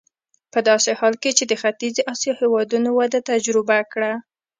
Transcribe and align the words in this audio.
په 0.53 0.59
داسې 0.69 0.91
حال 0.99 1.13
کې 1.21 1.31
چې 1.37 1.43
د 1.47 1.53
ختیځې 1.61 2.01
اسیا 2.13 2.33
هېوادونو 2.41 2.89
وده 2.99 3.19
تجربه 3.31 3.77
کړه. 3.91 4.11